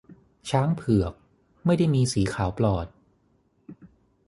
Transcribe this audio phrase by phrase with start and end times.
[0.49, 1.13] ช้างเผือก
[1.65, 2.87] ไม่ได้มีสีขาวปลอด